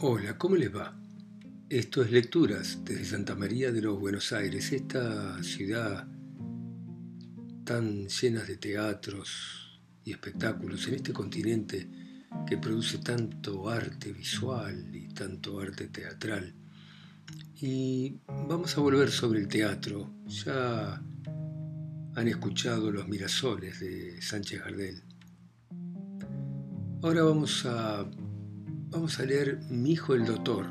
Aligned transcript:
Hola, 0.00 0.38
¿cómo 0.38 0.54
les 0.54 0.72
va? 0.72 0.96
Esto 1.68 2.02
es 2.02 2.12
Lecturas 2.12 2.78
desde 2.84 3.04
Santa 3.04 3.34
María 3.34 3.72
de 3.72 3.82
los 3.82 3.98
Buenos 3.98 4.32
Aires, 4.32 4.70
esta 4.70 5.42
ciudad 5.42 6.06
tan 7.64 8.06
llena 8.06 8.44
de 8.44 8.58
teatros 8.58 9.80
y 10.04 10.12
espectáculos, 10.12 10.86
en 10.86 10.94
este 10.94 11.12
continente 11.12 11.90
que 12.46 12.58
produce 12.58 12.98
tanto 12.98 13.68
arte 13.68 14.12
visual 14.12 14.88
y 14.94 15.08
tanto 15.08 15.58
arte 15.58 15.88
teatral. 15.88 16.54
Y 17.60 18.20
vamos 18.28 18.78
a 18.78 18.80
volver 18.80 19.10
sobre 19.10 19.40
el 19.40 19.48
teatro. 19.48 20.14
Ya 20.28 21.02
han 22.14 22.28
escuchado 22.28 22.92
Los 22.92 23.08
Mirasoles 23.08 23.80
de 23.80 24.22
Sánchez 24.22 24.60
Gardel. 24.60 25.02
Ahora 27.02 27.24
vamos 27.24 27.66
a 27.66 28.08
vamos 28.90 29.20
a 29.20 29.24
leer 29.24 29.58
Mi 29.70 29.92
hijo 29.92 30.14
el 30.14 30.24
doctor 30.24 30.66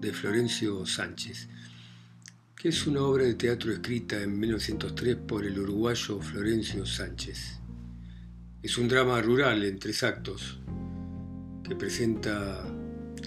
de 0.00 0.12
Florencio 0.12 0.84
Sánchez, 0.84 1.48
que 2.56 2.68
es 2.68 2.86
una 2.86 3.02
obra 3.02 3.24
de 3.24 3.34
teatro 3.34 3.72
escrita 3.72 4.20
en 4.20 4.38
1903 4.38 5.16
por 5.16 5.44
el 5.44 5.58
uruguayo 5.58 6.20
Florencio 6.20 6.84
Sánchez. 6.84 7.60
Es 8.62 8.78
un 8.78 8.88
drama 8.88 9.20
rural 9.22 9.62
en 9.64 9.78
tres 9.78 10.02
actos 10.02 10.58
que 11.62 11.76
presenta 11.76 12.66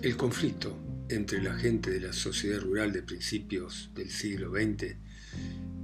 el 0.01 0.17
conflicto 0.17 0.77
entre 1.09 1.41
la 1.41 1.53
gente 1.53 1.89
de 1.89 2.01
la 2.01 2.13
sociedad 2.13 2.59
rural 2.59 2.91
de 2.91 3.03
principios 3.03 3.89
del 3.95 4.09
siglo 4.09 4.51
XX 4.51 4.95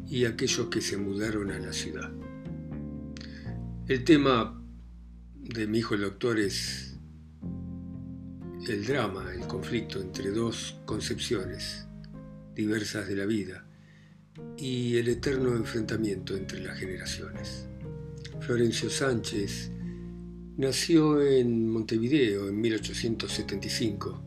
y 0.08 0.26
aquellos 0.26 0.68
que 0.68 0.82
se 0.82 0.98
mudaron 0.98 1.52
a 1.52 1.60
la 1.60 1.72
ciudad. 1.72 2.12
El 3.88 4.04
tema 4.04 4.62
de 5.36 5.68
mi 5.68 5.80
hijo 5.80 5.96
el 5.96 6.02
doctor 6.02 6.40
es 6.40 6.95
el 8.68 8.86
drama, 8.86 9.32
el 9.34 9.48
conflicto 9.48 10.02
entre 10.02 10.32
dos 10.32 10.80
concepciones 10.86 11.88
diversas 12.56 13.08
de 13.08 13.16
la 13.16 13.26
vida 13.26 13.66
y 14.58 14.98
el 14.98 15.08
eterno 15.08 15.56
enfrentamiento 15.56 16.36
entre 16.36 16.62
las 16.62 16.78
generaciones. 16.80 17.68
Florencio 18.40 18.90
Sánchez 18.90 19.72
nació 20.58 21.22
en 21.22 21.70
Montevideo 21.70 22.50
en 22.50 22.60
1875 22.60 24.24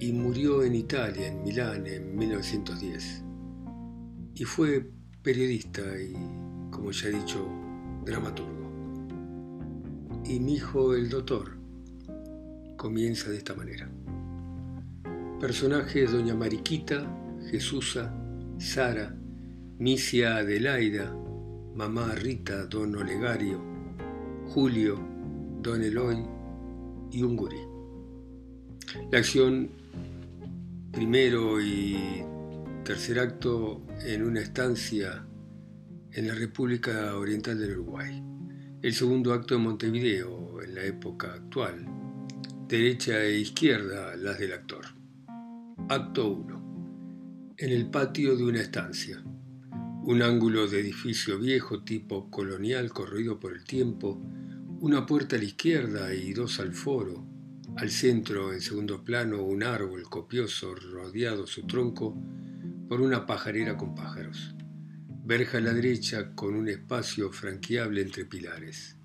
y 0.00 0.12
murió 0.12 0.62
en 0.62 0.74
Italia, 0.74 1.28
en 1.28 1.42
Milán, 1.42 1.86
en 1.86 2.16
1910. 2.16 3.22
Y 4.34 4.44
fue 4.44 4.90
periodista 5.22 5.82
y, 6.00 6.12
como 6.70 6.90
ya 6.90 7.08
he 7.08 7.12
dicho, 7.12 7.48
dramaturgo. 8.04 8.70
Y 10.24 10.40
mi 10.40 10.54
hijo, 10.54 10.94
el 10.94 11.08
doctor, 11.08 11.55
comienza 12.86 13.30
de 13.30 13.38
esta 13.38 13.52
manera. 13.52 13.90
Personajes 15.40 16.12
Doña 16.12 16.36
Mariquita, 16.36 17.04
Jesusa, 17.50 18.14
Sara, 18.58 19.12
Misia 19.80 20.36
Adelaida, 20.36 21.12
Mamá 21.74 22.14
Rita, 22.14 22.66
Don 22.66 22.94
Olegario, 22.94 23.60
Julio, 24.50 25.00
Don 25.62 25.82
Eloy 25.82 26.24
y 27.10 27.24
un 27.24 27.34
gurí. 27.34 27.58
La 29.10 29.18
acción 29.18 29.68
primero 30.92 31.60
y 31.60 32.22
tercer 32.84 33.18
acto 33.18 33.82
en 34.04 34.22
una 34.22 34.42
estancia 34.42 35.26
en 36.12 36.28
la 36.28 36.34
República 36.36 37.16
Oriental 37.16 37.58
del 37.58 37.72
Uruguay. 37.80 38.22
El 38.80 38.94
segundo 38.94 39.32
acto 39.32 39.56
en 39.56 39.62
Montevideo, 39.62 40.62
en 40.62 40.76
la 40.76 40.84
época 40.84 41.32
actual, 41.32 41.95
derecha 42.68 43.22
e 43.22 43.38
izquierda 43.38 44.16
las 44.16 44.40
del 44.40 44.52
actor. 44.52 44.86
Acto 45.88 46.30
1. 46.30 47.54
En 47.58 47.70
el 47.70 47.88
patio 47.90 48.36
de 48.36 48.42
una 48.42 48.60
estancia. 48.60 49.22
Un 50.02 50.20
ángulo 50.20 50.66
de 50.66 50.80
edificio 50.80 51.38
viejo 51.38 51.84
tipo 51.84 52.28
colonial 52.28 52.90
corrido 52.90 53.38
por 53.38 53.52
el 53.52 53.62
tiempo, 53.62 54.20
una 54.80 55.06
puerta 55.06 55.36
a 55.36 55.38
la 55.38 55.44
izquierda 55.44 56.12
y 56.12 56.32
dos 56.32 56.58
al 56.58 56.74
foro. 56.74 57.24
Al 57.76 57.90
centro, 57.90 58.52
en 58.52 58.60
segundo 58.60 59.04
plano, 59.04 59.44
un 59.44 59.62
árbol 59.62 60.02
copioso 60.02 60.74
rodeado 60.74 61.46
su 61.46 61.68
tronco 61.68 62.20
por 62.88 63.00
una 63.00 63.26
pajarera 63.26 63.76
con 63.76 63.94
pájaros. 63.94 64.56
Verja 65.24 65.58
a 65.58 65.60
la 65.60 65.72
derecha 65.72 66.34
con 66.34 66.56
un 66.56 66.68
espacio 66.68 67.30
franqueable 67.30 68.02
entre 68.02 68.24
pilares. 68.24 68.96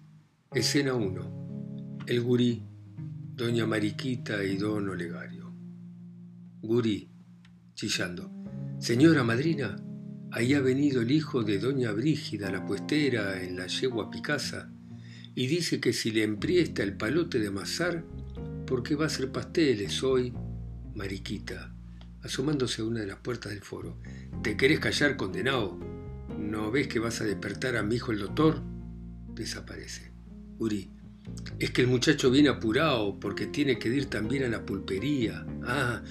Escena 0.52 0.96
1. 0.96 2.04
El 2.08 2.22
gurí 2.22 2.71
doña 3.42 3.66
Mariquita 3.66 4.44
y 4.44 4.56
don 4.56 4.88
Olegario. 4.88 5.52
Gurí, 6.62 7.10
chillando. 7.74 8.32
Señora 8.78 9.24
madrina, 9.24 9.84
ahí 10.32 10.54
ha 10.54 10.62
venido 10.62 11.02
el 11.02 11.10
hijo 11.10 11.42
de 11.42 11.58
doña 11.58 11.92
Brígida, 11.92 12.52
la 12.52 12.64
puestera, 12.64 13.42
en 13.42 13.58
la 13.58 13.66
yegua 13.66 14.12
Picasa, 14.12 14.72
y 15.34 15.48
dice 15.48 15.80
que 15.80 15.92
si 15.92 16.12
le 16.12 16.22
empriesta 16.22 16.84
el 16.84 16.96
palote 16.96 17.40
de 17.40 17.48
amasar, 17.48 18.06
porque 18.68 18.94
va 18.94 19.06
a 19.06 19.08
hacer 19.08 19.32
pasteles 19.32 20.04
hoy, 20.04 20.32
Mariquita, 20.94 21.74
asomándose 22.22 22.84
a 22.84 22.86
una 22.86 23.00
de 23.00 23.08
las 23.08 23.22
puertas 23.22 23.52
del 23.52 23.62
foro. 23.62 23.98
¿Te 24.44 24.56
querés 24.56 24.80
callar, 24.80 25.18
condenado? 25.18 25.80
¿No 26.38 26.70
ves 26.70 26.88
que 26.88 27.00
vas 27.00 27.22
a 27.22 27.24
despertar 27.24 27.76
a 27.76 27.82
mi 27.82 27.96
hijo 27.96 28.12
el 28.12 28.20
doctor? 28.20 28.62
Desaparece. 29.34 30.12
Gurí, 30.60 30.92
es 31.60 31.72
que 31.72 31.82
el 31.82 31.88
muchacho 31.88 32.32
viene 32.32 32.50
apurado 32.50 33.20
porque 33.20 33.46
tiene 33.46 33.78
que 33.78 33.90
ir 33.90 34.06
también 34.06 34.44
a 34.44 34.48
la 34.48 34.66
pulpería. 34.66 35.46
Ah, 35.64 36.02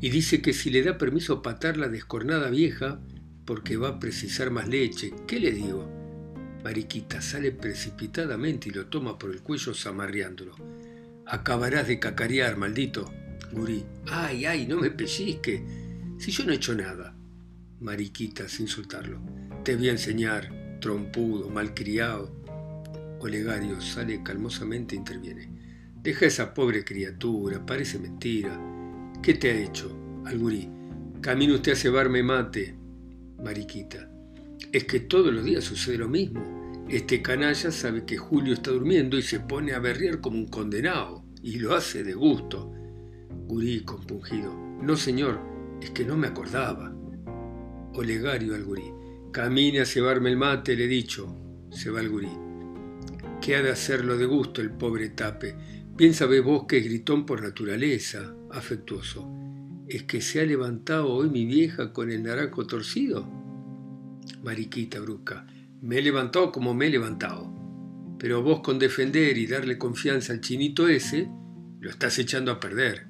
y 0.00 0.10
dice 0.10 0.42
que 0.42 0.52
si 0.52 0.70
le 0.70 0.82
da 0.82 0.98
permiso 0.98 1.34
a 1.34 1.42
patar 1.42 1.76
la 1.76 1.88
descornada 1.88 2.50
vieja, 2.50 3.00
porque 3.44 3.76
va 3.76 3.88
a 3.88 3.98
precisar 4.00 4.50
más 4.50 4.68
leche. 4.68 5.14
¿Qué 5.26 5.38
le 5.38 5.52
digo? 5.52 5.88
Mariquita 6.64 7.22
sale 7.22 7.52
precipitadamente 7.52 8.68
y 8.68 8.72
lo 8.72 8.86
toma 8.86 9.18
por 9.18 9.30
el 9.30 9.40
cuello 9.40 9.72
zamarreándolo. 9.72 10.56
Acabarás 11.24 11.86
de 11.86 12.00
cacarear, 12.00 12.56
maldito. 12.56 13.08
Gurí. 13.52 13.84
Ay, 14.06 14.44
ay, 14.44 14.66
no 14.66 14.76
me 14.76 14.90
pellizque. 14.90 15.64
Si 16.18 16.32
yo 16.32 16.44
no 16.44 16.52
he 16.52 16.56
hecho 16.56 16.74
nada. 16.74 17.16
Mariquita, 17.80 18.48
sin 18.48 18.66
insultarlo. 18.66 19.20
Te 19.62 19.76
voy 19.76 19.88
a 19.88 19.92
enseñar, 19.92 20.78
trompudo, 20.80 21.48
malcriado. 21.48 22.34
Olegario 23.26 23.80
sale 23.80 24.22
calmosamente 24.22 24.94
e 24.94 24.98
interviene. 24.98 25.48
Deja 26.00 26.26
a 26.26 26.28
esa 26.28 26.54
pobre 26.54 26.84
criatura, 26.84 27.64
parece 27.66 27.98
mentira. 27.98 28.56
¿Qué 29.20 29.34
te 29.34 29.50
ha 29.50 29.60
hecho? 29.60 29.90
Algurí. 30.24 30.68
Camino 31.20 31.54
usted 31.54 31.72
a 31.72 31.76
cebarme 31.76 32.22
mate. 32.22 32.76
Mariquita. 33.42 34.08
Es 34.70 34.84
que 34.84 35.00
todos 35.00 35.34
los 35.34 35.44
días 35.44 35.64
sucede 35.64 35.98
lo 35.98 36.08
mismo. 36.08 36.86
Este 36.88 37.20
canalla 37.20 37.72
sabe 37.72 38.04
que 38.04 38.16
Julio 38.16 38.54
está 38.54 38.70
durmiendo 38.70 39.18
y 39.18 39.22
se 39.22 39.40
pone 39.40 39.72
a 39.72 39.80
berrear 39.80 40.20
como 40.20 40.38
un 40.38 40.46
condenado. 40.46 41.24
Y 41.42 41.58
lo 41.58 41.74
hace 41.74 42.04
de 42.04 42.14
gusto. 42.14 42.72
Gurí 43.48 43.80
compungido. 43.80 44.54
No, 44.80 44.94
señor, 44.96 45.40
es 45.82 45.90
que 45.90 46.04
no 46.04 46.16
me 46.16 46.28
acordaba. 46.28 46.94
Olegario 47.92 48.54
al 48.54 48.62
gurí. 48.62 48.92
Camine 49.32 49.80
a 49.80 49.84
cebarme 49.84 50.30
el 50.30 50.36
mate, 50.36 50.76
le 50.76 50.84
he 50.84 50.88
dicho. 50.88 51.34
Se 51.72 51.90
va 51.90 52.00
el 52.00 52.08
gurí 52.08 52.45
que 53.40 53.56
ha 53.56 53.62
de 53.62 53.70
hacerlo 53.70 54.16
de 54.16 54.26
gusto 54.26 54.60
el 54.60 54.70
pobre 54.70 55.10
Tape. 55.10 55.56
Bien 55.96 56.14
sabés 56.14 56.42
vos 56.42 56.64
que 56.66 56.78
es 56.78 56.84
gritón 56.84 57.26
por 57.26 57.42
naturaleza, 57.42 58.34
afectuoso. 58.50 59.30
¿Es 59.88 60.02
que 60.02 60.20
se 60.20 60.40
ha 60.40 60.44
levantado 60.44 61.08
hoy 61.08 61.30
mi 61.30 61.46
vieja 61.46 61.92
con 61.92 62.10
el 62.10 62.22
naranjo 62.22 62.66
torcido? 62.66 63.26
Mariquita 64.42 65.00
brusca, 65.00 65.46
me 65.80 65.98
he 65.98 66.02
levantado 66.02 66.52
como 66.52 66.74
me 66.74 66.86
he 66.86 66.90
levantado. 66.90 67.52
Pero 68.18 68.42
vos 68.42 68.60
con 68.60 68.78
defender 68.78 69.38
y 69.38 69.46
darle 69.46 69.78
confianza 69.78 70.32
al 70.32 70.40
chinito 70.40 70.88
ese, 70.88 71.28
lo 71.80 71.90
estás 71.90 72.18
echando 72.18 72.50
a 72.50 72.60
perder. 72.60 73.06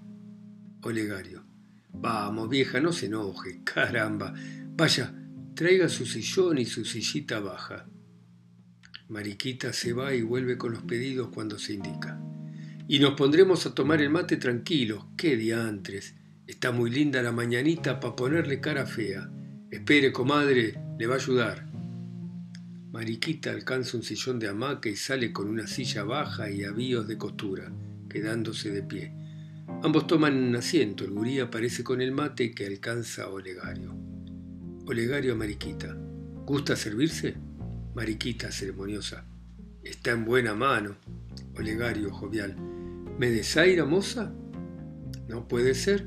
Olegario, 0.83 1.45
vamos 1.93 2.49
vieja, 2.49 2.81
no 2.81 2.93
se 2.93 3.07
enoje, 3.07 3.63
caramba. 3.65 4.35
Vaya, 4.77 5.15
traiga 5.55 5.89
su 5.89 6.05
sillón 6.05 6.59
y 6.59 6.67
su 6.67 6.85
sillita 6.85 7.41
baja. 7.41 7.89
Mariquita 9.09 9.73
se 9.73 9.93
va 9.93 10.15
y 10.15 10.23
vuelve 10.23 10.59
con 10.59 10.73
los 10.73 10.83
pedidos 10.83 11.29
cuando 11.29 11.59
se 11.59 11.75
indica. 11.75 12.21
Y 12.89 12.99
nos 12.99 13.15
pondremos 13.15 13.65
a 13.65 13.75
tomar 13.75 14.03
el 14.03 14.11
mate 14.11 14.37
tranquilos. 14.37 15.05
¡Qué 15.17 15.37
diantres! 15.37 16.15
Está 16.47 16.73
muy 16.73 16.91
linda 16.91 17.23
la 17.23 17.33
mañanita 17.33 18.01
para 18.01 18.17
ponerle 18.17 18.61
cara 18.61 18.85
fea. 18.85 19.31
Espere, 19.71 20.13
comadre, 20.13 20.79
le 20.99 21.07
va 21.07 21.15
a 21.15 21.19
ayudar. 21.19 21.67
Mariquita 22.93 23.51
alcanza 23.51 23.97
un 23.97 24.03
sillón 24.03 24.39
de 24.39 24.49
hamaca 24.49 24.89
y 24.89 24.97
sale 24.97 25.33
con 25.33 25.49
una 25.49 25.67
silla 25.67 26.03
baja 26.03 26.51
y 26.51 26.65
avíos 26.65 27.07
de 27.07 27.19
costura, 27.19 27.71
quedándose 28.09 28.71
de 28.71 28.83
pie. 28.83 29.13
Ambos 29.83 30.07
toman 30.07 30.55
asiento. 30.57 31.05
El 31.05 31.11
gurí 31.11 31.39
aparece 31.39 31.85
con 31.85 32.01
el 32.01 32.11
mate 32.11 32.53
que 32.53 32.67
alcanza 32.67 33.25
a 33.25 33.29
Olegario. 33.29 33.95
Olegario 34.87 35.35
a 35.35 35.37
Mariquita. 35.37 35.97
¿Gusta 36.45 36.75
servirse? 36.75 37.46
Mariquita 37.97 38.53
ceremoniosa. 38.53 39.25
Está 39.83 40.11
en 40.11 40.27
buena 40.27 40.55
mano. 40.55 40.99
Olegario 41.57 42.13
jovial. 42.13 42.55
¿Me 43.19 43.31
desaira, 43.31 43.87
moza? 43.87 44.35
No 45.29 45.49
puede 45.49 45.75
ser. 45.75 46.07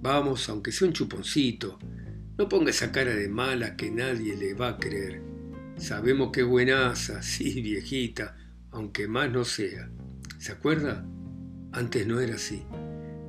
Vamos, 0.00 0.48
aunque 0.48 0.70
sea 0.70 0.86
un 0.86 0.94
chuponcito. 0.94 1.80
No 2.38 2.48
ponga 2.48 2.70
esa 2.70 2.92
cara 2.92 3.12
de 3.12 3.28
mala 3.28 3.76
que 3.76 3.90
nadie 3.90 4.36
le 4.36 4.54
va 4.54 4.68
a 4.68 4.78
creer. 4.78 5.20
Sabemos 5.76 6.30
que 6.30 6.42
es 6.42 6.46
buenaza, 6.46 7.20
sí, 7.24 7.60
viejita, 7.60 8.36
aunque 8.70 9.08
más 9.08 9.28
no 9.28 9.44
sea. 9.44 9.90
¿Se 10.38 10.52
acuerda? 10.52 11.04
Antes 11.72 12.06
no 12.06 12.20
era 12.20 12.36
así. 12.36 12.62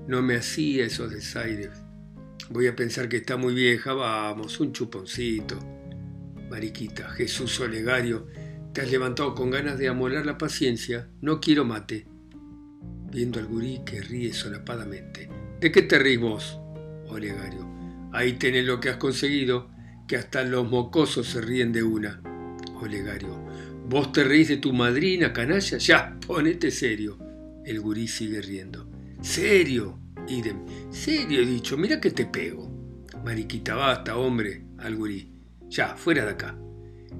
No 0.07 0.21
me 0.21 0.35
hacía 0.35 0.85
esos 0.85 1.09
desaires. 1.09 1.71
Voy 2.51 2.67
a 2.67 2.75
pensar 2.75 3.09
que 3.09 3.17
está 3.17 3.37
muy 3.37 3.55
vieja, 3.55 3.93
vamos, 3.93 4.59
un 4.59 4.71
chuponcito. 4.71 5.76
Mariquita, 6.49 7.09
Jesús 7.09 7.59
Olegario, 7.59 8.27
te 8.73 8.81
has 8.81 8.91
levantado 8.91 9.35
con 9.35 9.49
ganas 9.49 9.77
de 9.77 9.87
amolar 9.87 10.25
la 10.25 10.37
paciencia. 10.37 11.09
No 11.21 11.39
quiero 11.39 11.65
mate. 11.65 12.07
Viendo 13.11 13.39
al 13.39 13.47
gurí 13.47 13.81
que 13.85 14.01
ríe 14.01 14.33
solapadamente. 14.33 15.29
¿De 15.59 15.71
qué 15.71 15.81
te 15.81 15.97
ríes 15.97 16.19
vos? 16.19 16.59
Olegario. 17.07 17.67
Ahí 18.13 18.33
tenés 18.33 18.65
lo 18.65 18.79
que 18.79 18.89
has 18.89 18.97
conseguido, 18.97 19.69
que 20.07 20.15
hasta 20.15 20.43
los 20.43 20.69
mocosos 20.69 21.27
se 21.27 21.41
ríen 21.41 21.71
de 21.71 21.83
una. 21.83 22.21
Olegario. 22.81 23.43
¿Vos 23.89 24.11
te 24.11 24.23
reís 24.23 24.49
de 24.49 24.57
tu 24.57 24.73
madrina, 24.73 25.33
canalla? 25.33 25.77
Ya, 25.77 26.17
ponete 26.25 26.71
serio. 26.71 27.17
El 27.65 27.79
gurí 27.81 28.07
sigue 28.07 28.41
riendo. 28.41 28.89
¿Serio? 29.21 29.99
Idem. 30.27 30.65
¿Serio 30.91 31.41
he 31.41 31.45
dicho? 31.45 31.77
Mira 31.77 31.99
que 31.99 32.11
te 32.11 32.25
pego. 32.25 32.69
Mariquita, 33.23 33.75
basta, 33.75 34.17
hombre, 34.17 34.65
al 34.77 34.95
gurí. 34.95 35.36
Ya, 35.69 35.95
fuera 35.95 36.25
de 36.25 36.31
acá. 36.31 36.57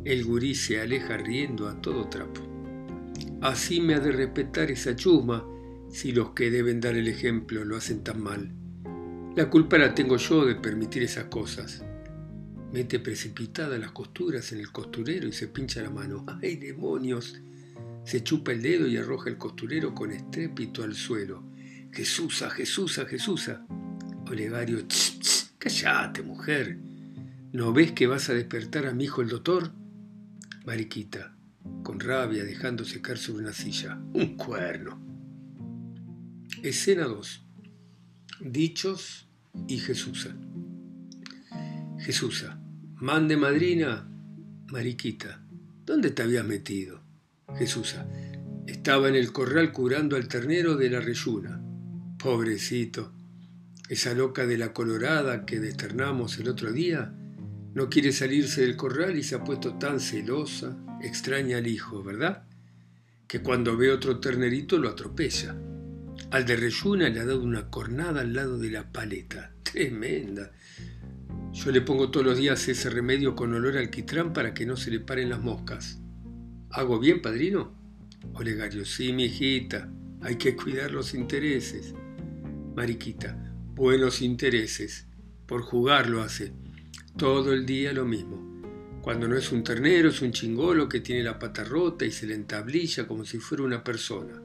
El 0.03 0.23
gurí 0.23 0.55
se 0.55 0.79
aleja 0.79 1.17
riendo 1.17 1.67
a 1.67 1.81
todo 1.81 2.07
trapo. 2.07 2.41
Así 3.41 3.81
me 3.81 3.94
ha 3.94 3.99
de 3.99 4.11
respetar 4.11 4.71
esa 4.71 4.95
chusma 4.95 5.45
si 5.89 6.11
los 6.11 6.31
que 6.31 6.49
deben 6.49 6.79
dar 6.79 6.95
el 6.95 7.07
ejemplo 7.07 7.63
lo 7.63 7.77
hacen 7.77 8.03
tan 8.03 8.21
mal. 8.21 8.51
La 9.35 9.49
culpa 9.49 9.77
la 9.77 9.94
tengo 9.94 10.17
yo 10.17 10.45
de 10.45 10.55
permitir 10.55 11.03
esas 11.03 11.25
cosas. 11.25 11.83
Mete 12.71 12.99
precipitadas 12.99 13.79
las 13.79 13.91
costuras 13.91 14.51
en 14.51 14.59
el 14.59 14.71
costurero 14.71 15.27
y 15.27 15.33
se 15.33 15.47
pincha 15.47 15.81
la 15.81 15.89
mano. 15.89 16.25
¡Ay, 16.41 16.55
demonios! 16.57 17.39
Se 18.03 18.23
chupa 18.23 18.53
el 18.53 18.61
dedo 18.61 18.88
y 18.88 18.97
arroja 18.97 19.29
el 19.29 19.38
costurero 19.38 19.94
con 19.94 20.11
estrépito 20.11 20.83
al 20.83 20.95
suelo. 20.95 21.44
Jesúsa, 21.91 22.49
Jesúsa, 22.49 23.05
Jesúsa. 23.05 23.65
Olegario, 24.27 24.81
ch, 24.88 25.51
callate, 25.57 26.21
mujer. 26.21 26.77
¿No 27.53 27.71
ves 27.71 27.94
que 27.94 28.07
vas 28.07 28.29
a 28.29 28.33
despertar 28.33 28.88
a 28.88 28.94
mi 28.94 29.05
hijo 29.05 29.21
el 29.21 29.29
doctor? 29.29 29.71
Mariquita, 30.65 31.38
con 31.81 32.01
rabia, 32.01 32.44
dejando 32.44 32.83
secar 32.83 33.17
sobre 33.17 33.44
una 33.44 33.53
silla. 33.53 33.97
Un 34.13 34.35
cuerno. 34.35 34.99
Escena 36.61 37.05
2. 37.05 37.45
Dichos 38.41 39.29
y 39.65 39.77
Jesusa. 39.77 40.35
Jesusa, 41.99 42.59
mande 42.95 43.38
madrina, 43.38 44.11
Mariquita, 44.69 45.41
¿dónde 45.85 46.11
te 46.11 46.23
habías 46.23 46.45
metido? 46.45 47.01
Jesusa, 47.57 48.05
estaba 48.67 49.07
en 49.07 49.15
el 49.15 49.31
corral 49.31 49.71
curando 49.71 50.17
al 50.17 50.27
ternero 50.27 50.75
de 50.75 50.89
la 50.89 50.99
reyuna. 50.99 51.61
Pobrecito, 52.19 53.13
esa 53.88 54.13
loca 54.13 54.45
de 54.45 54.57
la 54.57 54.73
colorada 54.73 55.45
que 55.45 55.61
desternamos 55.61 56.38
el 56.39 56.49
otro 56.49 56.73
día 56.73 57.13
no 57.77 57.91
quiere 57.91 58.12
salirse 58.12 58.62
del 58.62 58.75
corral 58.75 59.19
y 59.19 59.21
se 59.24 59.35
ha 59.35 59.44
puesto 59.44 59.75
tan 59.75 60.00
celosa, 60.00 60.75
extraña 61.00 61.57
al 61.57 61.68
hijo, 61.68 62.01
¿verdad? 62.01 62.47
Que 63.27 63.44
cuando 63.44 63.77
ve 63.77 63.91
otro 63.91 64.19
ternerito 64.19 64.79
lo 64.79 64.89
atropella. 64.89 65.56
Al 66.31 66.44
de 66.47 66.56
Reyuna 66.56 67.07
le 67.07 67.19
ha 67.19 67.25
dado 67.25 67.44
una 67.44 67.69
cornada 67.69 68.21
al 68.21 68.33
lado 68.33 68.57
de 68.57 68.71
la 68.71 68.91
paleta. 68.91 69.53
Tremenda. 69.62 70.51
Yo 71.53 71.69
le 71.69 71.81
pongo 71.81 72.09
todos 72.09 72.25
los 72.25 72.39
días 72.39 72.68
ese 72.68 72.89
remedio 72.89 73.35
con 73.35 73.53
olor 73.53 73.74
al 73.74 73.83
alquitrán 73.83 74.33
para 74.33 74.56
que 74.56 74.65
no 74.65 74.75
se 74.75 74.89
le 74.89 75.00
paren 75.00 75.30
las 75.30 75.44
moscas. 75.44 76.00
¿Hago 76.71 76.97
bien, 76.97 77.21
padrino? 77.21 77.77
Olegario, 78.33 78.85
sí, 78.85 79.13
mi 79.13 79.25
hijita. 79.25 79.94
Hay 80.21 80.38
que 80.38 80.56
cuidar 80.56 80.89
los 80.89 81.13
intereses. 81.13 81.94
Mariquita, 82.75 83.53
buenos 83.75 84.23
intereses. 84.23 85.06
Por 85.45 85.62
jugar 85.62 86.09
lo 86.09 86.23
hace. 86.23 86.53
Todo 87.17 87.51
el 87.51 87.65
día 87.65 87.93
lo 87.93 88.05
mismo. 88.05 88.61
Cuando 89.01 89.27
no 89.27 89.35
es 89.35 89.51
un 89.51 89.63
ternero, 89.63 90.09
es 90.09 90.21
un 90.21 90.31
chingolo 90.31 90.87
que 90.87 90.99
tiene 90.99 91.23
la 91.23 91.39
pata 91.39 91.63
rota 91.63 92.05
y 92.05 92.11
se 92.11 92.27
le 92.27 92.35
entablilla 92.35 93.07
como 93.07 93.25
si 93.25 93.39
fuera 93.39 93.63
una 93.63 93.83
persona. 93.83 94.39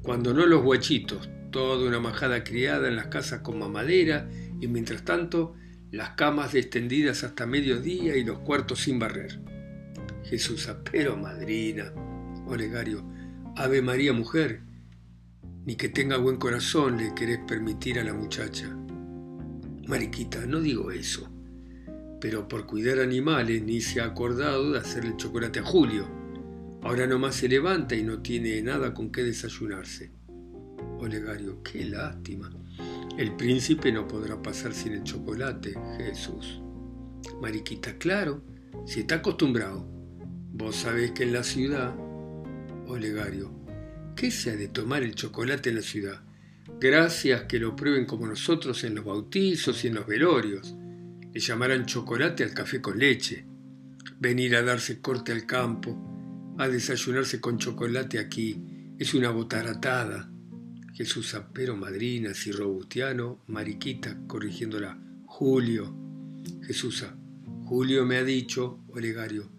Cuando 0.00 0.32
no 0.32 0.46
los 0.46 0.62
guachitos, 0.62 1.28
toda 1.50 1.88
una 1.88 1.98
majada 1.98 2.44
criada 2.44 2.86
en 2.86 2.94
las 2.94 3.08
casas 3.08 3.40
con 3.40 3.58
mamadera 3.58 4.28
y 4.60 4.68
mientras 4.68 5.04
tanto 5.04 5.56
las 5.90 6.10
camas 6.10 6.54
extendidas 6.54 7.24
hasta 7.24 7.46
mediodía 7.46 8.16
y 8.16 8.22
los 8.22 8.38
cuartos 8.38 8.82
sin 8.82 9.00
barrer. 9.00 9.40
Jesús, 10.22 10.68
pero 10.92 11.16
madrina, 11.16 11.92
Olegario, 12.46 13.04
Ave 13.56 13.82
María 13.82 14.12
mujer, 14.12 14.60
ni 15.66 15.74
que 15.74 15.88
tenga 15.88 16.16
buen 16.18 16.36
corazón 16.36 16.96
le 16.96 17.12
querés 17.12 17.40
permitir 17.44 17.98
a 17.98 18.04
la 18.04 18.14
muchacha. 18.14 18.68
Mariquita, 19.88 20.46
no 20.46 20.60
digo 20.60 20.92
eso, 20.92 21.33
pero 22.24 22.48
por 22.48 22.64
cuidar 22.64 23.00
animales 23.00 23.62
ni 23.62 23.82
se 23.82 24.00
ha 24.00 24.06
acordado 24.06 24.72
de 24.72 24.78
hacerle 24.78 25.12
chocolate 25.14 25.58
a 25.58 25.62
Julio 25.62 26.08
Ahora 26.80 27.06
nomás 27.06 27.34
se 27.34 27.50
levanta 27.50 27.94
y 27.94 28.02
no 28.02 28.22
tiene 28.22 28.62
nada 28.62 28.94
con 28.94 29.12
qué 29.12 29.22
desayunarse. 29.22 30.10
Olegario, 30.98 31.62
qué 31.62 31.84
lástima. 31.84 32.50
El 33.18 33.36
príncipe 33.36 33.92
no 33.92 34.08
podrá 34.08 34.40
pasar 34.40 34.72
sin 34.72 34.94
el 34.94 35.02
chocolate, 35.02 35.74
Jesús. 35.98 36.62
Mariquita, 37.42 37.98
claro, 37.98 38.42
si 38.86 39.00
está 39.00 39.16
acostumbrado. 39.16 39.86
Vos 40.54 40.76
sabés 40.76 41.12
que 41.12 41.24
en 41.24 41.34
la 41.34 41.42
ciudad... 41.42 41.94
Olegario, 42.86 43.50
¿qué 44.16 44.30
se 44.30 44.50
ha 44.50 44.56
de 44.56 44.68
tomar 44.68 45.02
el 45.02 45.14
chocolate 45.14 45.68
en 45.68 45.76
la 45.76 45.82
ciudad? 45.82 46.22
Gracias 46.80 47.42
que 47.42 47.58
lo 47.58 47.76
prueben 47.76 48.06
como 48.06 48.26
nosotros 48.26 48.82
en 48.84 48.94
los 48.94 49.04
bautizos 49.04 49.84
y 49.84 49.88
en 49.88 49.96
los 49.96 50.06
velorios. 50.06 50.74
Le 51.34 51.40
llamarán 51.40 51.84
chocolate 51.84 52.44
al 52.44 52.54
café 52.54 52.80
con 52.80 52.96
leche. 52.96 53.44
Venir 54.20 54.54
a 54.54 54.62
darse 54.62 55.00
corte 55.00 55.32
al 55.32 55.46
campo, 55.46 56.54
a 56.58 56.68
desayunarse 56.68 57.40
con 57.40 57.58
chocolate 57.58 58.20
aquí 58.20 58.94
es 59.00 59.14
una 59.14 59.30
botaratada. 59.30 60.30
Jesús 60.92 61.36
pero 61.52 61.76
madrinas 61.76 62.46
y 62.46 62.52
robustiano, 62.52 63.42
Mariquita, 63.48 64.16
corrigiéndola, 64.28 64.96
Julio. 65.26 65.92
Jesús 66.62 67.04
Julio 67.64 68.06
me 68.06 68.18
ha 68.18 68.22
dicho, 68.22 68.78
Olegario. 68.90 69.50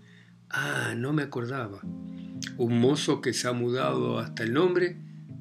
Ah, 0.49 0.93
no 0.95 1.11
me 1.11 1.23
acordaba. 1.23 1.81
Un 2.57 2.79
mozo 2.79 3.19
que 3.19 3.33
se 3.33 3.49
ha 3.49 3.51
mudado 3.51 4.19
hasta 4.19 4.43
el 4.43 4.53
nombre 4.53 4.95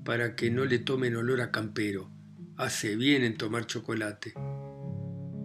para 0.05 0.35
que 0.35 0.51
no 0.51 0.65
le 0.65 0.81
tomen 0.81 1.15
olor 1.15 1.41
a 1.43 1.53
campero. 1.53 2.11
Hace 2.57 2.97
bien 2.97 3.23
en 3.23 3.37
tomar 3.37 3.67
chocolate. 3.67 4.35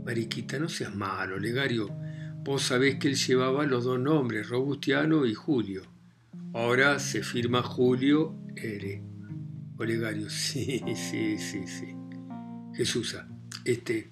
Mariquita, 0.06 0.60
no 0.60 0.70
seas 0.70 0.96
malo, 0.96 1.36
Olegario. 1.36 1.90
Vos 2.44 2.64
sabés 2.64 2.96
que 2.96 3.10
él 3.10 3.16
llevaba 3.16 3.66
los 3.66 3.84
dos 3.84 4.00
nombres, 4.00 4.50
Robustiano 4.50 5.26
y 5.26 5.34
Julio. 5.34 5.84
Ahora 6.54 6.98
se 7.00 7.22
firma 7.22 7.62
Julio 7.62 8.36
R. 8.56 9.04
Olegario, 9.78 10.30
sí, 10.30 10.82
sí, 10.96 11.38
sí, 11.38 11.68
sí. 11.68 11.96
Jesusa, 12.74 13.28
este, 13.66 14.10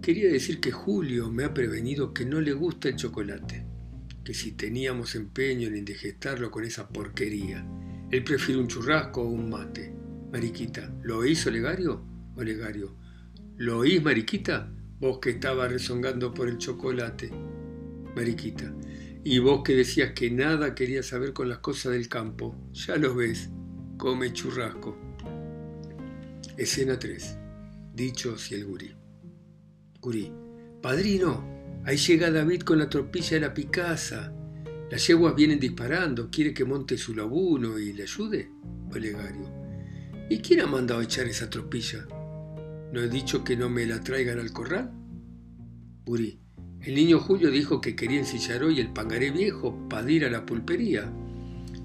quería 0.00 0.30
decir 0.30 0.60
que 0.60 0.70
Julio 0.70 1.30
me 1.30 1.44
ha 1.44 1.54
prevenido 1.54 2.14
que 2.14 2.24
no 2.24 2.40
le 2.40 2.52
gusta 2.52 2.88
el 2.88 2.96
chocolate, 2.96 3.66
que 4.24 4.34
si 4.34 4.52
teníamos 4.52 5.14
empeño 5.14 5.68
en 5.68 5.76
indigestarlo 5.76 6.50
con 6.50 6.64
esa 6.64 6.88
porquería, 6.88 7.66
él 8.10 8.24
prefiere 8.24 8.60
un 8.60 8.68
churrasco 8.68 9.22
o 9.22 9.28
un 9.28 9.50
mate. 9.50 9.92
Mariquita, 10.30 10.92
¿lo 11.02 11.18
oís, 11.18 11.46
Olegario? 11.46 12.04
Olegario, 12.36 12.96
¿lo 13.58 13.78
oís, 13.78 14.02
Mariquita? 14.02 14.72
Vos 15.00 15.18
que 15.18 15.30
estabas 15.30 15.70
rezongando 15.70 16.32
por 16.32 16.48
el 16.48 16.58
chocolate. 16.58 17.30
Mariquita, 18.16 18.72
y 19.24 19.38
vos 19.40 19.62
que 19.62 19.74
decías 19.74 20.12
que 20.12 20.30
nada 20.30 20.74
querías 20.74 21.06
saber 21.06 21.32
con 21.32 21.48
las 21.48 21.58
cosas 21.58 21.92
del 21.92 22.08
campo, 22.08 22.56
ya 22.72 22.96
lo 22.96 23.14
ves, 23.14 23.50
come 23.96 24.32
churrasco. 24.32 24.96
Escena 26.56 26.98
3. 26.98 27.36
Dichos 27.94 28.50
y 28.50 28.54
el 28.54 28.64
gurí. 28.64 28.94
Gurí. 30.00 30.32
Padrino, 30.80 31.82
ahí 31.84 31.96
llega 31.96 32.30
David 32.30 32.62
con 32.62 32.78
la 32.78 32.88
tropilla 32.88 33.30
de 33.30 33.40
la 33.40 33.54
picasa. 33.54 34.32
Las 34.90 35.06
yeguas 35.06 35.34
vienen 35.34 35.60
disparando, 35.60 36.30
quiere 36.30 36.54
que 36.54 36.64
monte 36.64 36.96
su 36.96 37.14
labuno 37.14 37.78
y 37.78 37.92
le 37.92 38.04
ayude. 38.04 38.50
Olegario. 38.90 39.52
¿Y 40.30 40.38
quién 40.38 40.60
ha 40.60 40.66
mandado 40.66 41.00
a 41.00 41.04
echar 41.04 41.26
esa 41.26 41.50
tropilla? 41.50 42.06
¿No 42.92 43.00
he 43.00 43.08
dicho 43.08 43.44
que 43.44 43.56
no 43.56 43.68
me 43.68 43.86
la 43.86 44.00
traigan 44.00 44.38
al 44.38 44.52
corral? 44.52 44.90
Gurí. 46.06 46.40
El 46.80 46.94
niño 46.94 47.18
Julio 47.18 47.50
dijo 47.50 47.80
que 47.80 47.96
quería 47.96 48.18
ensillar 48.18 48.62
hoy 48.62 48.80
el 48.80 48.92
pangaré 48.92 49.30
viejo 49.30 49.88
para 49.88 50.10
ir 50.10 50.24
a 50.24 50.30
la 50.30 50.46
pulpería. 50.46 51.12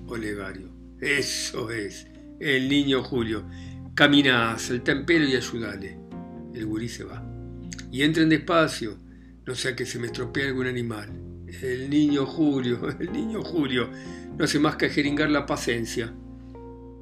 Olegario. 0.07 0.69
Eso 1.01 1.71
es, 1.71 2.07
el 2.39 2.69
niño 2.69 3.03
Julio. 3.03 3.45
Camina, 3.95 4.57
salta 4.57 4.93
en 4.93 5.05
pelo 5.05 5.25
y 5.25 5.35
ayúdale. 5.35 5.97
El 6.53 6.65
gurí 6.65 6.87
se 6.87 7.03
va. 7.03 7.25
Y 7.91 8.03
entren 8.03 8.29
despacio, 8.29 8.97
no 9.45 9.55
sea 9.55 9.75
que 9.75 9.85
se 9.85 9.99
me 9.99 10.07
estropee 10.07 10.47
algún 10.47 10.67
animal. 10.67 11.09
El 11.61 11.89
niño 11.89 12.25
Julio, 12.25 12.89
el 12.99 13.11
niño 13.11 13.43
Julio, 13.43 13.89
no 14.37 14.45
hace 14.45 14.59
más 14.59 14.77
que 14.77 14.89
jeringar 14.89 15.29
la 15.29 15.45
paciencia, 15.45 16.13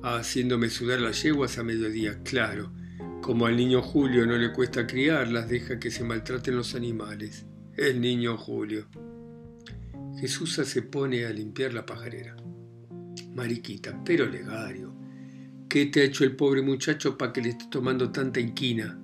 haciéndome 0.01 0.69
sudar 0.69 1.01
las 1.01 1.21
yeguas 1.21 1.57
a 1.57 1.63
mediodía, 1.63 2.21
claro. 2.23 2.71
Como 3.21 3.45
al 3.45 3.55
niño 3.55 3.83
Julio 3.83 4.25
no 4.25 4.35
le 4.35 4.51
cuesta 4.51 4.87
criarlas, 4.87 5.47
deja 5.47 5.79
que 5.79 5.91
se 5.91 6.03
maltraten 6.03 6.55
los 6.55 6.73
animales. 6.73 7.45
El 7.77 8.01
niño 8.01 8.35
Julio. 8.35 8.87
Jesús 10.19 10.53
se 10.55 10.81
pone 10.81 11.25
a 11.25 11.29
limpiar 11.29 11.71
la 11.71 11.85
pajarera. 11.85 12.35
Mariquita, 13.35 14.03
pero 14.03 14.25
Legario, 14.25 14.95
¿qué 15.69 15.85
te 15.85 16.01
ha 16.01 16.03
hecho 16.03 16.23
el 16.23 16.35
pobre 16.35 16.63
muchacho 16.63 17.15
para 17.15 17.31
que 17.31 17.41
le 17.41 17.49
esté 17.49 17.65
tomando 17.69 18.11
tanta 18.11 18.39
inquina? 18.39 18.99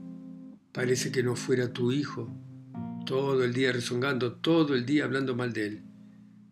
Parece 0.71 1.12
que 1.12 1.21
no 1.21 1.36
fuera 1.36 1.71
tu 1.71 1.91
hijo. 1.91 2.36
Todo 3.05 3.43
el 3.43 3.53
día 3.53 3.71
rezongando, 3.71 4.33
todo 4.33 4.74
el 4.74 4.86
día 4.86 5.05
hablando 5.05 5.36
mal 5.36 5.53
de 5.53 5.67
él. 5.67 5.83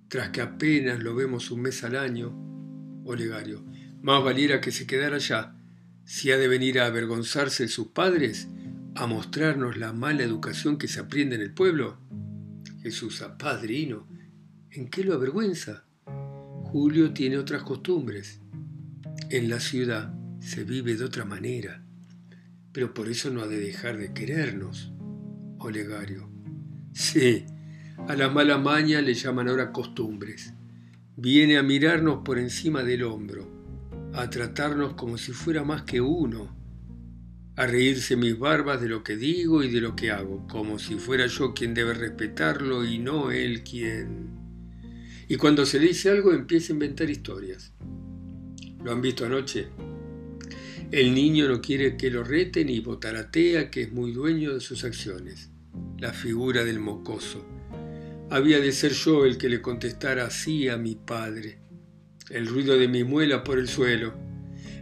Tras 0.07 0.29
que 0.29 0.41
apenas 0.41 1.01
lo 1.03 1.15
vemos 1.15 1.49
un 1.49 1.63
mes 1.63 1.83
al 1.83 1.95
año. 1.95 2.31
Olegario, 3.05 3.65
más 4.03 4.23
valiera 4.23 4.61
que 4.61 4.71
se 4.71 4.85
quedara 4.85 5.15
allá, 5.15 5.54
si 6.05 6.31
ha 6.31 6.37
de 6.37 6.47
venir 6.47 6.79
a 6.79 6.85
avergonzarse 6.85 7.63
de 7.63 7.69
sus 7.69 7.87
padres, 7.87 8.47
a 8.95 9.07
mostrarnos 9.07 9.77
la 9.77 9.91
mala 9.91 10.23
educación 10.23 10.77
que 10.77 10.87
se 10.87 11.01
aprende 11.01 11.35
en 11.35 11.41
el 11.41 11.53
pueblo. 11.53 11.97
Jesús, 12.81 13.23
padrino, 13.37 14.07
¿en 14.71 14.89
qué 14.89 15.03
lo 15.03 15.13
avergüenza? 15.13 15.85
Julio 16.63 17.13
tiene 17.13 17.37
otras 17.37 17.63
costumbres. 17.63 18.39
En 19.29 19.49
la 19.49 19.59
ciudad 19.59 20.13
se 20.39 20.63
vive 20.63 20.95
de 20.95 21.03
otra 21.03 21.25
manera 21.25 21.85
pero 22.75 22.93
por 22.93 23.07
eso 23.07 23.29
no 23.29 23.41
ha 23.41 23.47
de 23.47 23.57
dejar 23.57 23.97
de 23.97 24.11
querernos. 24.11 24.91
Olegario. 25.59 26.29
Sí, 26.91 27.45
a 28.05 28.15
la 28.15 28.27
mala 28.27 28.57
maña 28.57 28.99
le 28.99 29.13
llaman 29.13 29.47
ahora 29.47 29.71
costumbres. 29.71 30.53
Viene 31.15 31.57
a 31.57 31.63
mirarnos 31.63 32.19
por 32.25 32.37
encima 32.37 32.83
del 32.83 33.03
hombro, 33.03 33.49
a 34.15 34.29
tratarnos 34.29 34.93
como 34.93 35.17
si 35.17 35.31
fuera 35.33 35.63
más 35.63 35.83
que 35.83 35.99
uno, 36.01 36.55
a 37.57 37.67
reírse 37.67 38.15
mis 38.15 38.37
barbas 38.37 38.81
de 38.81 38.89
lo 38.89 39.03
que 39.03 39.15
digo 39.15 39.63
y 39.63 39.69
de 39.69 39.81
lo 39.81 39.95
que 39.95 40.11
hago, 40.11 40.47
como 40.47 40.79
si 40.79 40.95
fuera 40.95 41.27
yo 41.27 41.53
quien 41.53 41.73
debe 41.73 41.93
respetarlo 41.93 42.85
y 42.85 42.99
no 42.99 43.31
él 43.31 43.63
quien... 43.63 44.29
Y 45.27 45.37
cuando 45.37 45.65
se 45.65 45.79
le 45.79 45.87
dice 45.87 46.09
algo 46.09 46.33
empieza 46.33 46.71
a 46.71 46.75
inventar 46.75 47.09
historias. 47.09 47.73
¿Lo 48.83 48.91
han 48.91 49.01
visto 49.01 49.25
anoche? 49.25 49.67
El 50.91 51.15
niño 51.15 51.47
no 51.47 51.61
quiere 51.61 51.97
que 51.97 52.11
lo 52.11 52.23
reten 52.23 52.69
y 52.69 52.79
botaratea 52.79 53.71
que 53.71 53.81
es 53.83 53.91
muy 53.91 54.11
dueño 54.11 54.53
de 54.53 54.59
sus 54.59 54.83
acciones. 54.83 55.49
La 55.97 56.13
figura 56.13 56.63
del 56.63 56.79
mocoso. 56.79 57.43
Había 58.29 58.59
de 58.59 58.71
ser 58.71 58.91
yo 58.91 59.25
el 59.25 59.37
que 59.37 59.49
le 59.49 59.61
contestara 59.61 60.25
así 60.25 60.69
a 60.69 60.77
mi 60.77 60.95
padre. 60.95 61.64
El 62.29 62.47
ruido 62.47 62.77
de 62.77 62.87
mi 62.87 63.03
muela 63.03 63.43
por 63.43 63.59
el 63.59 63.67
suelo. 63.67 64.13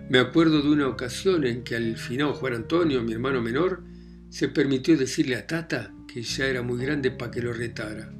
Me 0.09 0.19
acuerdo 0.19 0.61
de 0.61 0.69
una 0.69 0.87
ocasión 0.87 1.45
en 1.45 1.63
que 1.63 1.75
al 1.75 1.97
final 1.97 2.31
Juan 2.33 2.53
Antonio, 2.53 3.03
mi 3.03 3.11
hermano 3.13 3.41
menor, 3.41 3.83
se 4.29 4.47
permitió 4.47 4.97
decirle 4.97 5.35
a 5.35 5.45
Tata 5.45 5.93
que 6.07 6.21
ya 6.21 6.45
era 6.45 6.61
muy 6.61 6.79
grande 6.81 7.11
para 7.11 7.31
que 7.31 7.41
lo 7.41 7.51
retara. 7.51 8.13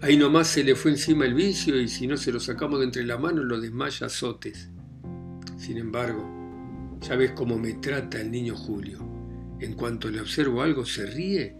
Ahí 0.00 0.16
nomás 0.16 0.48
se 0.48 0.62
le 0.62 0.74
fue 0.76 0.92
encima 0.92 1.24
el 1.24 1.34
vicio 1.34 1.80
y 1.80 1.88
si 1.88 2.06
no 2.06 2.16
se 2.16 2.30
lo 2.30 2.38
sacamos 2.38 2.78
de 2.78 2.84
entre 2.84 3.04
las 3.04 3.18
manos 3.18 3.44
lo 3.44 3.60
desmaya 3.60 4.06
azotes. 4.06 4.68
Sin 5.56 5.78
embargo, 5.78 6.98
ya 7.00 7.16
ves 7.16 7.32
cómo 7.32 7.58
me 7.58 7.72
trata 7.74 8.20
el 8.20 8.30
niño 8.30 8.54
Julio. 8.54 8.98
En 9.60 9.72
cuanto 9.74 10.10
le 10.10 10.20
observo 10.20 10.62
algo 10.62 10.84
se 10.84 11.06
ríe 11.06 11.56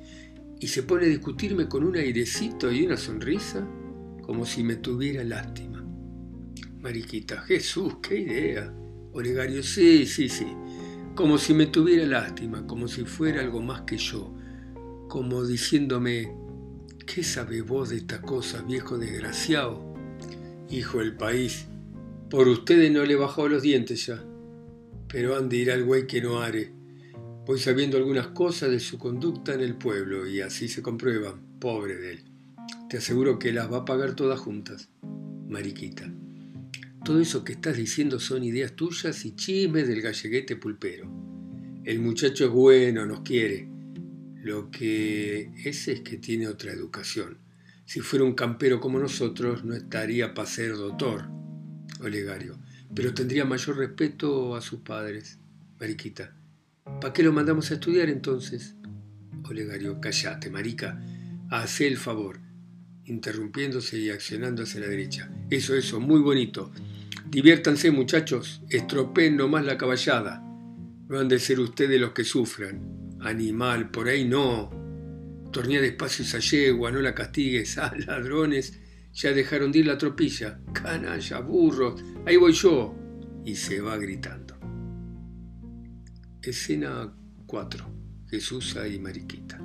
y 0.60 0.68
se 0.68 0.82
pone 0.82 1.06
a 1.06 1.08
discutirme 1.08 1.68
con 1.68 1.84
un 1.84 1.96
airecito 1.96 2.70
y 2.70 2.86
una 2.86 2.96
sonrisa 2.96 3.66
como 4.22 4.46
si 4.46 4.62
me 4.62 4.76
tuviera 4.76 5.24
lástima. 5.24 5.73
Mariquita, 6.84 7.40
Jesús, 7.40 7.94
qué 8.02 8.20
idea. 8.20 8.70
Olegario, 9.14 9.62
sí, 9.62 10.04
sí, 10.04 10.28
sí. 10.28 10.46
Como 11.14 11.38
si 11.38 11.54
me 11.54 11.64
tuviera 11.64 12.04
lástima, 12.04 12.66
como 12.66 12.88
si 12.88 13.06
fuera 13.06 13.40
algo 13.40 13.62
más 13.62 13.80
que 13.86 13.96
yo. 13.96 14.36
Como 15.08 15.46
diciéndome, 15.46 16.30
¿qué 17.06 17.24
sabe 17.24 17.62
vos 17.62 17.88
de 17.88 17.96
esta 17.96 18.20
cosa, 18.20 18.60
viejo 18.60 18.98
desgraciado? 18.98 19.94
Hijo 20.68 20.98
del 20.98 21.16
país, 21.16 21.64
por 22.28 22.48
ustedes 22.48 22.92
no 22.92 23.02
le 23.06 23.16
bajó 23.16 23.48
los 23.48 23.62
dientes 23.62 24.04
ya, 24.04 24.22
pero 25.08 25.38
han 25.38 25.48
de 25.48 25.56
ir 25.56 25.70
al 25.70 25.84
güey 25.84 26.06
que 26.06 26.20
no 26.20 26.42
are. 26.42 26.70
Voy 27.46 27.58
sabiendo 27.60 27.96
algunas 27.96 28.26
cosas 28.26 28.70
de 28.70 28.80
su 28.80 28.98
conducta 28.98 29.54
en 29.54 29.62
el 29.62 29.76
pueblo 29.76 30.26
y 30.26 30.42
así 30.42 30.68
se 30.68 30.82
comprueban, 30.82 31.58
pobre 31.60 31.96
de 31.96 32.12
él. 32.12 32.24
Te 32.90 32.98
aseguro 32.98 33.38
que 33.38 33.54
las 33.54 33.72
va 33.72 33.78
a 33.78 33.84
pagar 33.86 34.14
todas 34.14 34.38
juntas. 34.38 34.90
Mariquita, 35.48 36.12
todo 37.04 37.20
eso 37.20 37.44
que 37.44 37.52
estás 37.52 37.76
diciendo 37.76 38.18
son 38.18 38.42
ideas 38.44 38.72
tuyas 38.72 39.26
y 39.26 39.36
chismes 39.36 39.86
del 39.86 40.00
galleguete 40.00 40.56
pulpero. 40.56 41.06
El 41.84 42.00
muchacho 42.00 42.46
es 42.46 42.50
bueno, 42.50 43.04
nos 43.04 43.20
quiere. 43.20 43.68
Lo 44.42 44.70
que 44.70 45.52
es 45.64 45.86
es 45.86 46.00
que 46.00 46.16
tiene 46.16 46.48
otra 46.48 46.72
educación. 46.72 47.38
Si 47.84 48.00
fuera 48.00 48.24
un 48.24 48.32
campero 48.32 48.80
como 48.80 48.98
nosotros, 48.98 49.64
no 49.64 49.74
estaría 49.74 50.32
para 50.32 50.48
ser 50.48 50.72
doctor. 50.76 51.28
Olegario, 52.00 52.58
pero 52.94 53.12
tendría 53.12 53.44
mayor 53.44 53.76
respeto 53.76 54.56
a 54.56 54.62
sus 54.62 54.80
padres. 54.80 55.38
Mariquita, 55.78 56.34
¿para 57.00 57.12
qué 57.12 57.22
lo 57.22 57.34
mandamos 57.34 57.70
a 57.70 57.74
estudiar 57.74 58.08
entonces? 58.08 58.76
Olegario, 59.44 60.00
callate, 60.00 60.48
marica, 60.48 60.98
hace 61.50 61.86
el 61.86 61.98
favor, 61.98 62.40
interrumpiéndose 63.04 63.98
y 63.98 64.08
accionando 64.08 64.62
hacia 64.62 64.80
la 64.80 64.88
derecha. 64.88 65.30
Eso, 65.50 65.74
eso, 65.74 66.00
muy 66.00 66.20
bonito. 66.20 66.72
Diviértanse, 67.26 67.90
muchachos, 67.90 68.62
estropeen 68.68 69.36
nomás 69.36 69.64
la 69.64 69.78
caballada. 69.78 70.42
No 71.08 71.18
han 71.18 71.28
de 71.28 71.38
ser 71.38 71.60
ustedes 71.60 72.00
los 72.00 72.12
que 72.12 72.24
sufran. 72.24 73.16
Animal, 73.20 73.90
por 73.90 74.08
ahí 74.08 74.24
no. 74.24 74.70
Tornea 75.50 75.80
despacio 75.80 76.24
esa 76.24 76.38
yegua, 76.38 76.90
no 76.90 77.00
la 77.00 77.14
castigues. 77.14 77.78
Ah, 77.78 77.92
ladrones, 78.06 78.78
ya 79.12 79.32
dejaron 79.32 79.72
de 79.72 79.80
ir 79.80 79.86
la 79.86 79.98
tropilla. 79.98 80.60
Canalla, 80.72 81.40
burros, 81.40 82.02
ahí 82.26 82.36
voy 82.36 82.52
yo. 82.52 82.94
Y 83.44 83.54
se 83.54 83.80
va 83.80 83.96
gritando. 83.96 84.54
Escena 86.42 87.12
4. 87.46 87.86
Jesusa 88.28 88.86
y 88.86 88.98
Mariquita. 88.98 89.60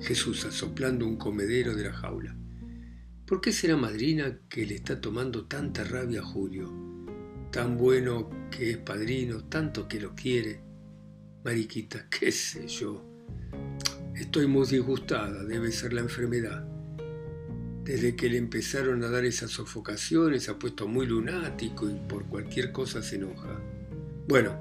Jesusa 0.00 0.50
soplando 0.50 1.06
un 1.06 1.16
comedero 1.16 1.74
de 1.74 1.84
la 1.84 1.92
jaula. 1.92 2.36
¿Por 3.30 3.40
qué 3.40 3.52
será 3.52 3.76
madrina 3.76 4.40
que 4.48 4.66
le 4.66 4.74
está 4.74 5.00
tomando 5.00 5.44
tanta 5.46 5.84
rabia 5.84 6.18
a 6.18 6.24
Julio? 6.24 6.68
Tan 7.52 7.76
bueno 7.76 8.28
que 8.50 8.72
es 8.72 8.78
padrino, 8.78 9.44
tanto 9.44 9.86
que 9.86 10.00
lo 10.00 10.16
quiere. 10.16 10.60
Mariquita, 11.44 12.08
qué 12.10 12.32
sé 12.32 12.66
yo. 12.66 13.04
Estoy 14.16 14.48
muy 14.48 14.66
disgustada, 14.66 15.44
debe 15.44 15.70
ser 15.70 15.92
la 15.92 16.00
enfermedad. 16.00 16.66
Desde 17.84 18.16
que 18.16 18.28
le 18.28 18.36
empezaron 18.36 19.04
a 19.04 19.10
dar 19.10 19.24
esas 19.24 19.52
sofocaciones 19.52 20.48
ha 20.48 20.58
puesto 20.58 20.88
muy 20.88 21.06
lunático 21.06 21.88
y 21.88 21.94
por 22.08 22.26
cualquier 22.26 22.72
cosa 22.72 23.00
se 23.00 23.14
enoja. 23.14 23.60
Bueno, 24.26 24.58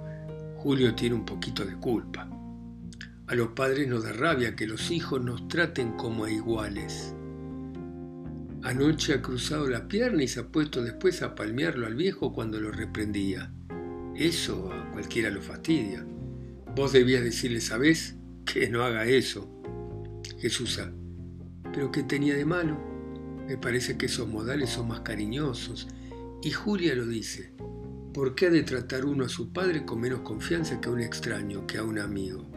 Julio 0.58 0.94
tiene 0.94 1.16
un 1.16 1.26
poquito 1.26 1.66
de 1.66 1.74
culpa. 1.74 2.30
A 3.26 3.34
los 3.34 3.48
padres 3.48 3.88
nos 3.88 4.04
da 4.04 4.14
rabia 4.14 4.56
que 4.56 4.68
los 4.68 4.92
hijos 4.92 5.24
nos 5.24 5.48
traten 5.48 5.94
como 5.94 6.26
a 6.26 6.32
iguales. 6.32 7.16
Anoche 8.62 9.14
ha 9.14 9.22
cruzado 9.22 9.70
la 9.70 9.88
pierna 9.88 10.24
y 10.24 10.28
se 10.28 10.42
ha 10.42 10.48
puesto 10.48 10.84
después 10.84 11.22
a 11.22 11.34
palmearlo 11.34 11.88
al 11.88 11.96
viejo 11.96 12.34
cuando 12.34 12.60
lo 12.60 12.72
reprendía. 12.72 13.54
Eso 14.16 14.72
a 14.74 14.92
cualquiera 14.92 15.30
lo 15.30 15.42
fastidia. 15.42 16.06
Vos 16.76 16.92
debías 16.92 17.24
decirle, 17.24 17.62
¿sabés? 17.62 18.16
Que 18.46 18.70
no 18.70 18.84
haga 18.84 19.06
eso. 19.06 19.50
Jesús, 20.40 20.82
¿pero 21.74 21.92
qué 21.92 22.04
tenía 22.04 22.36
de 22.36 22.46
malo? 22.46 22.78
Me 23.48 23.58
parece 23.58 23.98
que 23.98 24.08
esos 24.08 24.28
modales 24.28 24.70
son 24.70 24.90
más 24.90 25.02
cariñosos. 25.02 25.88
Y 26.44 26.52
Julia 26.52 26.96
lo 26.96 27.08
dice. 27.08 27.54
¿Por 28.14 28.36
qué 28.36 28.48
ha 28.48 28.50
de 28.50 28.64
tratar 28.64 29.06
uno 29.06 29.26
a 29.26 29.30
su 29.30 29.54
padre 29.54 29.86
con 29.86 30.02
menos 30.02 30.22
confianza 30.22 30.82
que 30.82 30.90
a 30.90 30.92
un 30.92 31.00
extraño, 31.00 31.66
que 31.66 31.78
a 31.78 31.84
un 31.84 32.00
amigo? 32.00 32.50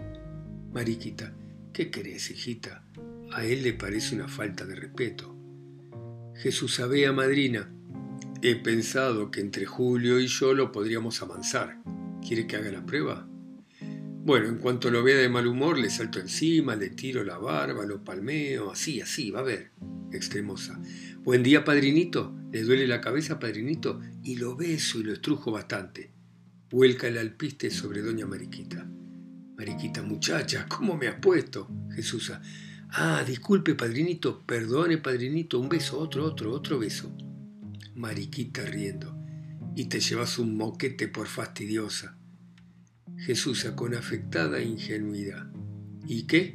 Mariquita, 0.72 1.32
¿qué 1.72 1.90
querés, 1.90 2.30
hijita? 2.30 2.84
A 3.32 3.44
él 3.44 3.62
le 3.62 3.74
parece 3.74 4.16
una 4.16 4.28
falta 4.28 4.64
de 4.64 4.74
respeto. 4.74 5.41
Jesús 6.42 6.74
sabía, 6.74 7.12
madrina. 7.12 7.72
He 8.42 8.56
pensado 8.56 9.30
que 9.30 9.40
entre 9.40 9.64
Julio 9.64 10.18
y 10.18 10.26
yo 10.26 10.54
lo 10.54 10.72
podríamos 10.72 11.22
amansar. 11.22 11.80
¿Quiere 12.20 12.48
que 12.48 12.56
haga 12.56 12.72
la 12.72 12.84
prueba? 12.84 13.28
Bueno, 14.24 14.48
en 14.48 14.58
cuanto 14.58 14.90
lo 14.90 15.04
vea 15.04 15.18
de 15.18 15.28
mal 15.28 15.46
humor, 15.46 15.78
le 15.78 15.88
salto 15.88 16.18
encima, 16.18 16.74
le 16.74 16.90
tiro 16.90 17.22
la 17.22 17.38
barba, 17.38 17.86
lo 17.86 18.02
palmeo, 18.02 18.72
así, 18.72 19.00
así, 19.00 19.30
va 19.30 19.38
a 19.38 19.44
ver 19.44 19.70
extremosa. 20.12 20.82
Buen 21.22 21.44
día, 21.44 21.64
padrinito. 21.64 22.36
¿Le 22.50 22.62
duele 22.62 22.88
la 22.88 23.00
cabeza, 23.00 23.38
padrinito? 23.38 24.00
Y 24.24 24.34
lo 24.34 24.56
beso 24.56 24.98
y 24.98 25.04
lo 25.04 25.12
estrujo 25.12 25.52
bastante. 25.52 26.10
vuelca 26.70 27.06
el 27.06 27.18
alpiste 27.18 27.70
sobre 27.70 28.02
doña 28.02 28.26
Mariquita. 28.26 28.84
Mariquita, 29.56 30.02
muchacha, 30.02 30.66
¿cómo 30.68 30.96
me 30.96 31.06
has 31.06 31.20
puesto? 31.20 31.68
Jesús. 31.94 32.32
Ah, 32.94 33.24
disculpe, 33.26 33.74
padrinito, 33.74 34.42
perdone, 34.44 34.98
padrinito, 34.98 35.58
un 35.58 35.70
beso, 35.70 35.98
otro, 35.98 36.26
otro, 36.26 36.52
otro 36.52 36.78
beso. 36.78 37.10
Mariquita 37.94 38.66
riendo. 38.66 39.16
Y 39.74 39.86
te 39.86 39.98
llevas 39.98 40.38
un 40.38 40.58
moquete 40.58 41.08
por 41.08 41.26
fastidiosa. 41.26 42.18
Jesús 43.16 43.64
con 43.74 43.94
afectada 43.94 44.60
ingenuidad. 44.60 45.50
¿Y 46.06 46.26
qué? 46.26 46.54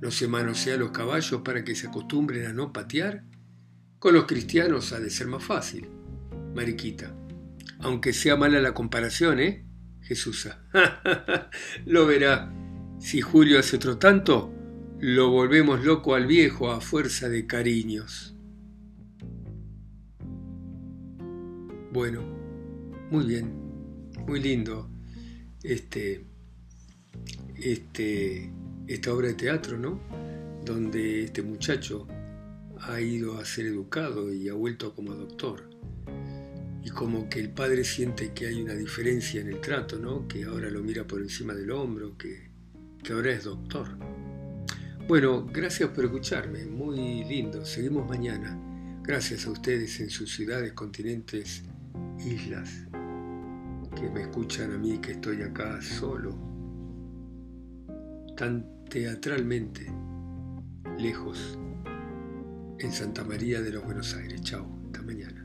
¿No 0.00 0.12
se 0.12 0.28
manosea 0.28 0.76
los 0.76 0.92
caballos 0.92 1.42
para 1.42 1.64
que 1.64 1.74
se 1.74 1.88
acostumbren 1.88 2.46
a 2.46 2.52
no 2.52 2.72
patear? 2.72 3.24
Con 3.98 4.14
los 4.14 4.26
cristianos 4.26 4.92
ha 4.92 5.00
de 5.00 5.10
ser 5.10 5.26
más 5.26 5.42
fácil. 5.42 5.88
Mariquita. 6.54 7.12
Aunque 7.80 8.12
sea 8.12 8.36
mala 8.36 8.60
la 8.60 8.74
comparación, 8.74 9.40
¿eh? 9.40 9.66
Jesús. 10.02 10.48
lo 11.86 12.06
verá. 12.06 12.52
Si 13.00 13.20
Julio 13.20 13.58
hace 13.58 13.74
otro 13.74 13.98
tanto, 13.98 14.53
lo 15.06 15.28
volvemos 15.28 15.84
loco 15.84 16.14
al 16.14 16.26
viejo 16.26 16.70
a 16.70 16.80
fuerza 16.80 17.28
de 17.28 17.46
cariños. 17.46 18.34
Bueno, 21.92 22.22
muy 23.10 23.26
bien, 23.26 23.52
muy 24.26 24.40
lindo 24.40 24.88
este, 25.62 26.24
este, 27.54 28.50
esta 28.86 29.12
obra 29.12 29.28
de 29.28 29.34
teatro, 29.34 29.76
¿no? 29.76 30.00
Donde 30.64 31.24
este 31.24 31.42
muchacho 31.42 32.08
ha 32.80 32.98
ido 32.98 33.38
a 33.38 33.44
ser 33.44 33.66
educado 33.66 34.32
y 34.32 34.48
ha 34.48 34.54
vuelto 34.54 34.94
como 34.94 35.14
doctor. 35.14 35.68
Y 36.82 36.88
como 36.88 37.28
que 37.28 37.40
el 37.40 37.50
padre 37.50 37.84
siente 37.84 38.32
que 38.32 38.46
hay 38.46 38.62
una 38.62 38.74
diferencia 38.74 39.42
en 39.42 39.48
el 39.48 39.60
trato, 39.60 39.98
¿no? 39.98 40.26
Que 40.26 40.44
ahora 40.44 40.70
lo 40.70 40.82
mira 40.82 41.06
por 41.06 41.20
encima 41.20 41.52
del 41.52 41.72
hombro, 41.72 42.16
que, 42.16 42.48
que 43.02 43.12
ahora 43.12 43.32
es 43.32 43.44
doctor. 43.44 43.98
Bueno, 45.06 45.46
gracias 45.52 45.90
por 45.90 46.06
escucharme, 46.06 46.64
muy 46.64 47.24
lindo. 47.24 47.62
Seguimos 47.66 48.08
mañana. 48.08 48.58
Gracias 49.02 49.46
a 49.46 49.50
ustedes 49.50 50.00
en 50.00 50.08
sus 50.08 50.34
ciudades, 50.34 50.72
continentes, 50.72 51.62
islas 52.24 52.86
que 53.94 54.08
me 54.08 54.22
escuchan 54.22 54.72
a 54.72 54.78
mí 54.78 54.98
que 54.98 55.12
estoy 55.12 55.42
acá 55.42 55.80
solo, 55.82 56.34
tan 58.34 58.66
teatralmente 58.88 59.92
lejos, 60.98 61.58
en 62.78 62.90
Santa 62.90 63.24
María 63.24 63.60
de 63.60 63.72
los 63.72 63.84
Buenos 63.84 64.14
Aires. 64.14 64.40
Chao, 64.40 64.66
hasta 64.86 65.02
mañana. 65.02 65.43